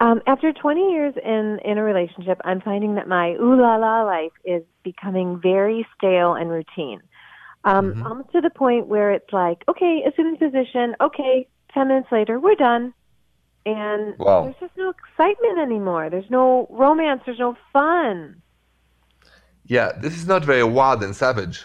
Um, 0.00 0.20
after 0.26 0.52
20 0.52 0.90
years 0.90 1.14
in, 1.22 1.60
in 1.64 1.78
a 1.78 1.82
relationship, 1.84 2.40
I'm 2.44 2.60
finding 2.60 2.96
that 2.96 3.06
my 3.06 3.34
ooh 3.34 3.60
la 3.60 3.76
la 3.76 4.02
life 4.02 4.32
is 4.44 4.62
becoming 4.82 5.40
very 5.40 5.86
stale 5.96 6.34
and 6.34 6.50
routine. 6.50 7.00
Um, 7.64 7.92
Mhm. 7.94 8.04
Almost 8.06 8.32
to 8.32 8.40
the 8.40 8.50
point 8.50 8.86
where 8.88 9.12
it's 9.12 9.32
like, 9.32 9.62
okay, 9.68 10.02
assume 10.04 10.36
position, 10.36 10.96
okay, 11.00 11.46
10 11.72 11.88
minutes 11.88 12.10
later, 12.10 12.40
we're 12.40 12.56
done. 12.56 12.92
And 13.64 14.16
Wow. 14.18 14.42
there's 14.42 14.56
just 14.58 14.76
no 14.76 14.90
excitement 14.90 15.58
anymore. 15.58 16.10
There's 16.10 16.28
no 16.30 16.66
romance. 16.70 17.22
There's 17.24 17.38
no 17.38 17.56
fun. 17.72 18.42
Yeah, 19.66 19.92
this 19.92 20.14
is 20.16 20.26
not 20.26 20.44
very 20.44 20.64
wild 20.64 21.02
and 21.04 21.14
savage. 21.14 21.64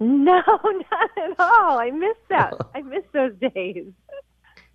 No, 0.00 0.42
not 0.64 1.10
at 1.18 1.38
all. 1.38 1.78
I 1.78 1.90
miss 1.90 2.16
that. 2.30 2.54
I 2.74 2.80
miss 2.82 3.04
those 3.12 3.34
days. 3.54 3.86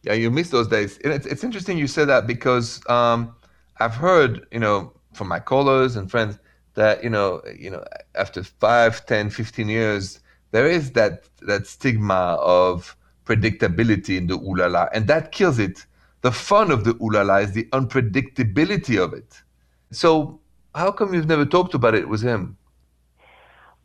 Yeah, 0.02 0.14
you 0.14 0.32
miss 0.32 0.50
those 0.50 0.70
days. 0.70 0.98
And 1.04 1.12
it's, 1.12 1.26
it's 1.26 1.44
interesting 1.44 1.78
you 1.78 1.86
say 1.86 2.06
that 2.06 2.26
because 2.26 2.80
um, 2.88 3.36
I've 3.82 3.96
heard, 3.96 4.48
you 4.50 4.60
know, 4.60 4.94
from 5.14 5.28
my 5.28 5.42
callers 5.42 5.98
and 5.98 6.10
friends 6.10 6.40
that, 6.76 7.04
you 7.04 7.10
know, 7.10 7.42
you 7.58 7.70
know, 7.70 7.84
after 8.16 8.44
5, 8.44 9.06
10, 9.06 9.30
15 9.30 9.70
years, 9.70 10.20
there 10.52 10.68
is 10.68 10.92
that 10.94 11.30
that 11.42 11.68
stigma 11.68 12.38
of 12.42 12.96
predictability 13.26 14.18
in 14.18 14.28
the 14.28 14.36
ooh 14.36 14.56
la 14.56 14.68
la, 14.68 14.88
and 14.94 15.08
that 15.08 15.32
kills 15.32 15.60
it. 15.60 15.86
The 16.22 16.32
fun 16.32 16.72
of 16.72 16.84
the 16.84 16.96
ooh 17.02 17.12
la 17.12 17.22
la 17.22 17.38
is 17.38 17.52
the 17.52 17.66
unpredictability 17.66 19.02
of 19.02 19.14
it. 19.14 19.42
So, 19.92 20.40
how 20.74 20.92
come 20.92 21.14
you've 21.14 21.28
never 21.28 21.46
talked 21.46 21.74
about 21.74 21.96
it 21.96 22.10
with 22.10 22.22
him? 22.22 22.58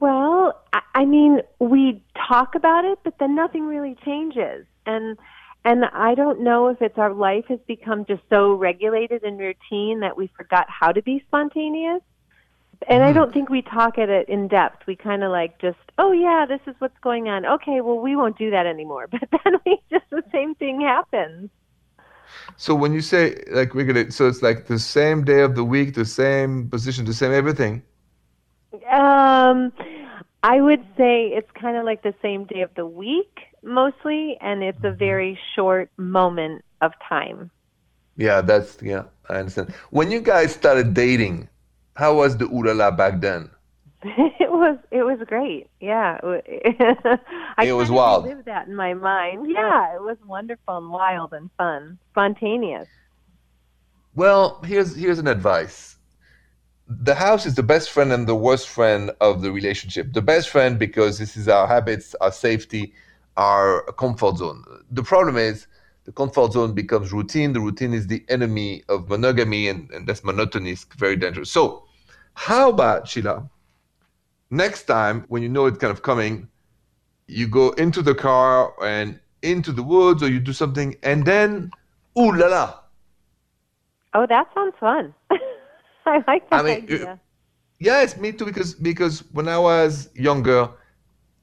Well, 0.00 0.60
I 0.94 1.04
mean, 1.04 1.40
we 1.58 2.02
talk 2.28 2.54
about 2.54 2.84
it, 2.84 2.98
but 3.04 3.18
then 3.18 3.34
nothing 3.34 3.66
really 3.66 3.96
changes. 4.04 4.66
And 4.86 5.18
and 5.64 5.86
I 5.86 6.14
don't 6.14 6.40
know 6.40 6.68
if 6.68 6.82
it's 6.82 6.98
our 6.98 7.14
life 7.14 7.46
has 7.48 7.58
become 7.66 8.04
just 8.04 8.22
so 8.28 8.52
regulated 8.52 9.22
and 9.22 9.38
routine 9.38 10.00
that 10.00 10.16
we 10.16 10.26
forgot 10.36 10.66
how 10.68 10.92
to 10.92 11.00
be 11.00 11.22
spontaneous. 11.26 12.02
And 12.88 13.02
I 13.02 13.10
hmm. 13.10 13.14
don't 13.14 13.32
think 13.32 13.48
we 13.48 13.62
talk 13.62 13.98
at 13.98 14.08
it 14.08 14.28
in 14.28 14.48
depth. 14.48 14.86
We 14.86 14.96
kind 14.96 15.22
of 15.22 15.30
like 15.30 15.60
just, 15.60 15.78
oh 15.98 16.12
yeah, 16.12 16.46
this 16.46 16.60
is 16.66 16.74
what's 16.80 16.98
going 17.00 17.28
on. 17.28 17.46
Okay, 17.46 17.80
well 17.80 17.98
we 17.98 18.16
won't 18.16 18.38
do 18.38 18.50
that 18.50 18.66
anymore. 18.66 19.08
But 19.10 19.28
then 19.44 19.54
we 19.64 19.78
just 19.90 20.04
the 20.10 20.24
same 20.32 20.54
thing 20.54 20.80
happens. 20.80 21.50
So 22.56 22.74
when 22.74 22.92
you 22.92 23.00
say 23.00 23.42
like 23.50 23.74
regulate, 23.74 24.12
so 24.12 24.26
it's 24.28 24.42
like 24.42 24.66
the 24.66 24.78
same 24.78 25.24
day 25.24 25.40
of 25.40 25.54
the 25.54 25.64
week, 25.64 25.94
the 25.94 26.04
same 26.04 26.68
position, 26.68 27.04
the 27.04 27.14
same 27.14 27.32
everything. 27.32 27.82
Um, 28.90 29.72
I 30.42 30.60
would 30.60 30.84
say 30.96 31.28
it's 31.28 31.50
kind 31.52 31.76
of 31.76 31.84
like 31.84 32.02
the 32.02 32.14
same 32.20 32.44
day 32.44 32.60
of 32.62 32.74
the 32.74 32.86
week 32.86 33.40
mostly, 33.62 34.36
and 34.40 34.62
it's 34.62 34.78
a 34.80 34.88
mm-hmm. 34.88 34.98
very 34.98 35.38
short 35.54 35.90
moment 35.96 36.64
of 36.80 36.92
time. 37.08 37.50
Yeah, 38.16 38.40
that's 38.42 38.78
yeah, 38.82 39.04
I 39.28 39.36
understand. 39.36 39.72
When 39.90 40.10
you 40.10 40.20
guys 40.20 40.52
started 40.52 40.94
dating, 40.94 41.48
how 41.94 42.14
was 42.16 42.36
the 42.36 42.46
Ulala 42.46 42.96
back 42.96 43.20
then? 43.20 43.50
it 44.04 44.50
was 44.50 44.78
it 44.90 45.02
was 45.02 45.18
great. 45.26 45.68
Yeah, 45.80 46.18
I 47.56 47.64
it 47.64 47.72
was 47.72 47.90
wild. 47.90 48.24
Lived 48.24 48.44
that 48.44 48.66
in 48.66 48.74
my 48.74 48.92
mind. 48.92 49.50
Yeah, 49.50 49.94
it 49.94 50.02
was 50.02 50.18
wonderful 50.26 50.76
and 50.76 50.90
wild 50.90 51.32
and 51.32 51.50
fun, 51.56 51.98
spontaneous. 52.10 52.88
Well, 54.14 54.60
here's 54.64 54.94
here's 54.94 55.18
an 55.18 55.26
advice. 55.26 55.96
The 56.86 57.14
house 57.14 57.46
is 57.46 57.54
the 57.54 57.62
best 57.62 57.90
friend 57.90 58.12
and 58.12 58.26
the 58.26 58.34
worst 58.34 58.68
friend 58.68 59.10
of 59.22 59.40
the 59.40 59.50
relationship. 59.50 60.12
The 60.12 60.20
best 60.20 60.50
friend 60.50 60.78
because 60.78 61.18
this 61.18 61.34
is 61.34 61.48
our 61.48 61.66
habits, 61.66 62.14
our 62.20 62.30
safety, 62.30 62.92
our 63.38 63.82
comfort 63.92 64.36
zone. 64.36 64.64
The 64.90 65.02
problem 65.02 65.38
is 65.38 65.66
the 66.04 66.12
comfort 66.12 66.52
zone 66.52 66.72
becomes 66.72 67.12
routine. 67.12 67.52
The 67.52 67.60
routine 67.60 67.94
is 67.94 68.06
the 68.06 68.24
enemy 68.28 68.84
of 68.88 69.08
monogamy, 69.08 69.68
and, 69.68 69.90
and 69.90 70.06
that's 70.06 70.22
monotony 70.22 70.72
is 70.72 70.84
very 70.96 71.16
dangerous. 71.16 71.50
So, 71.50 71.84
how 72.34 72.70
about 72.70 73.08
Sheila? 73.08 73.48
Next 74.50 74.84
time, 74.84 75.24
when 75.28 75.42
you 75.42 75.48
know 75.48 75.66
it's 75.66 75.78
kind 75.78 75.90
of 75.90 76.02
coming, 76.02 76.48
you 77.26 77.48
go 77.48 77.70
into 77.70 78.02
the 78.02 78.14
car 78.14 78.74
and 78.84 79.18
into 79.42 79.72
the 79.72 79.82
woods, 79.82 80.22
or 80.22 80.28
you 80.28 80.40
do 80.40 80.52
something, 80.52 80.94
and 81.02 81.24
then, 81.24 81.70
ooh 82.18 82.32
la 82.32 82.46
la. 82.46 82.80
Oh, 84.12 84.26
that 84.26 84.48
sounds 84.54 84.74
fun. 84.78 85.14
I 86.06 86.22
like 86.26 86.48
that 86.50 86.60
I 86.60 86.62
mean, 86.62 86.82
idea. 86.84 87.12
Uh, 87.12 87.16
yes, 87.78 88.16
me 88.18 88.32
too. 88.32 88.44
Because 88.44 88.74
because 88.74 89.20
when 89.32 89.48
I 89.48 89.58
was 89.58 90.10
younger, 90.14 90.68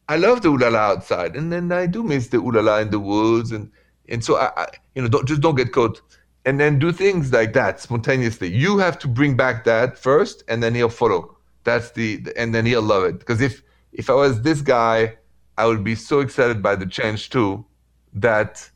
I 0.08 0.18
loved 0.18 0.44
the 0.44 0.50
ooh 0.50 0.58
la 0.58 0.70
la 0.70 0.80
outside, 0.80 1.36
and 1.36 1.52
then 1.52 1.72
I 1.72 1.88
do 1.88 2.04
miss 2.04 2.28
the 2.28 2.38
ooh 2.38 2.52
la 2.52 2.62
la 2.62 2.78
in 2.78 2.92
the 2.92 3.00
woods, 3.00 3.52
and 3.52 3.72
and 4.12 4.24
so 4.24 4.38
I, 4.38 4.52
I 4.56 4.68
you 4.96 5.02
know, 5.02 5.08
don't, 5.08 5.28
just 5.28 5.42
don't 5.42 5.56
get 5.56 5.72
caught, 5.72 6.02
and 6.46 6.60
then 6.60 6.80
do 6.80 6.92
things 6.92 7.32
like 7.32 7.54
that 7.54 7.80
spontaneously. 7.80 8.50
You 8.50 8.78
have 8.78 9.00
to 9.00 9.08
bring 9.08 9.36
back 9.36 9.64
that 9.66 9.98
first, 9.98 10.44
and 10.48 10.62
then 10.62 10.76
he'll 10.76 10.90
follow. 10.90 11.38
That's 11.64 11.92
the, 11.92 12.22
and 12.36 12.54
then 12.54 12.66
he'll 12.66 12.82
love 12.82 13.04
it. 13.06 13.20
Because 13.20 13.42
if 13.42 13.64
if 13.94 14.10
I 14.10 14.14
was 14.14 14.42
this 14.42 14.62
guy, 14.62 15.18
I 15.58 15.66
would 15.66 15.84
be 15.84 15.96
so 15.96 16.20
excited 16.20 16.62
by 16.62 16.76
the 16.76 16.86
change 16.86 17.30
too, 17.30 17.66
that 18.14 18.70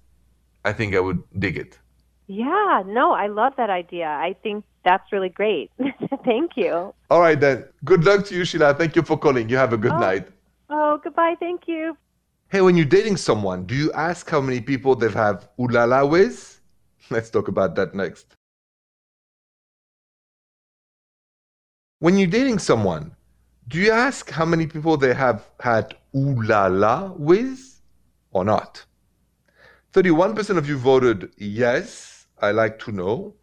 I 0.63 0.73
think 0.73 0.95
I 0.95 0.99
would 0.99 1.21
dig 1.39 1.57
it. 1.57 1.77
Yeah, 2.27 2.83
no, 2.85 3.11
I 3.11 3.27
love 3.27 3.53
that 3.57 3.69
idea. 3.69 4.07
I 4.07 4.35
think 4.41 4.65
that's 4.83 5.11
really 5.11 5.29
great. 5.29 5.71
Thank 6.25 6.51
you. 6.55 6.93
All 7.11 7.21
right, 7.21 7.39
then. 7.39 7.65
Good 7.83 8.03
luck 8.03 8.25
to 8.27 8.35
you, 8.35 8.45
Sheila. 8.45 8.73
Thank 8.73 8.95
you 8.95 9.03
for 9.03 9.17
calling. 9.17 9.47
You 9.47 9.57
have 9.57 9.73
a 9.73 9.77
good 9.77 9.91
oh. 9.91 9.99
night. 9.99 10.27
Oh, 10.69 10.99
goodbye. 11.03 11.35
Thank 11.39 11.67
you. 11.67 11.95
Hey, 12.55 12.61
when 12.61 12.77
you're 12.77 12.85
dating 12.85 13.17
someone, 13.17 13.65
do 13.65 13.75
you 13.75 13.91
ask 13.91 14.29
how 14.29 14.39
many 14.39 14.61
people 14.61 14.95
they've 14.95 15.13
had 15.13 15.45
ulala 15.59 16.09
with? 16.09 16.61
Let's 17.09 17.29
talk 17.29 17.49
about 17.49 17.75
that 17.75 17.93
next. 17.93 18.37
When 21.99 22.17
you're 22.17 22.29
dating 22.29 22.59
someone, 22.59 23.13
do 23.67 23.77
you 23.77 23.91
ask 23.91 24.29
how 24.29 24.45
many 24.45 24.67
people 24.67 24.95
they 24.95 25.13
have 25.13 25.45
had 25.59 25.97
ulala 26.15 27.19
with 27.19 27.81
or 28.31 28.45
not? 28.45 28.85
31% 29.91 30.57
of 30.57 30.69
you 30.69 30.77
voted 30.77 31.33
yes, 31.37 32.27
I 32.41 32.51
like 32.51 32.79
to 32.85 32.93
know, 32.93 33.35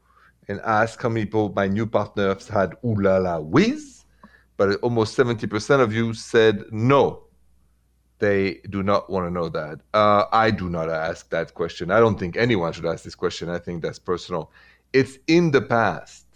and 0.48 0.58
ask 0.60 1.02
how 1.02 1.10
many 1.10 1.26
people 1.26 1.52
my 1.54 1.68
new 1.68 1.84
partner 1.84 2.32
has 2.32 2.48
had 2.48 2.70
ulala 2.82 3.44
with 3.44 4.06
but 4.56 4.76
almost 4.76 5.18
70% 5.18 5.80
of 5.80 5.92
you 5.92 6.14
said 6.14 6.64
no. 6.70 7.24
They 8.22 8.60
do 8.70 8.84
not 8.84 9.10
want 9.10 9.26
to 9.26 9.32
know 9.32 9.48
that. 9.48 9.80
Uh, 9.92 10.26
I 10.30 10.52
do 10.52 10.70
not 10.70 10.88
ask 10.88 11.28
that 11.30 11.54
question. 11.54 11.90
I 11.90 11.98
don't 11.98 12.16
think 12.20 12.36
anyone 12.36 12.72
should 12.72 12.86
ask 12.86 13.02
this 13.02 13.16
question. 13.16 13.48
I 13.48 13.58
think 13.58 13.82
that's 13.82 13.98
personal. 13.98 14.52
It's 14.92 15.18
in 15.26 15.50
the 15.50 15.60
past. 15.60 16.26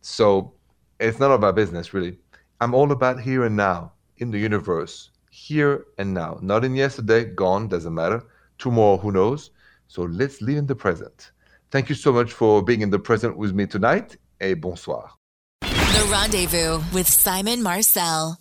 So 0.00 0.54
it's 0.98 1.20
none 1.20 1.30
of 1.30 1.44
our 1.44 1.52
business, 1.52 1.94
really. 1.94 2.18
I'm 2.60 2.74
all 2.74 2.90
about 2.90 3.20
here 3.20 3.44
and 3.44 3.54
now 3.54 3.92
in 4.16 4.32
the 4.32 4.40
universe, 4.40 5.10
here 5.30 5.86
and 5.98 6.12
now. 6.12 6.40
Not 6.42 6.64
in 6.64 6.74
yesterday, 6.74 7.26
gone, 7.26 7.68
doesn't 7.68 7.94
matter. 7.94 8.24
Tomorrow, 8.58 8.96
who 8.96 9.12
knows? 9.12 9.50
So 9.86 10.02
let's 10.02 10.42
live 10.42 10.56
in 10.56 10.66
the 10.66 10.74
present. 10.74 11.30
Thank 11.70 11.88
you 11.88 11.94
so 11.94 12.12
much 12.12 12.32
for 12.32 12.60
being 12.60 12.80
in 12.80 12.90
the 12.90 12.98
present 12.98 13.36
with 13.36 13.54
me 13.54 13.66
tonight, 13.68 14.16
et 14.40 14.60
bonsoir. 14.60 15.12
The 15.60 16.08
Rendezvous 16.10 16.82
with 16.92 17.06
Simon 17.06 17.62
Marcel. 17.62 18.36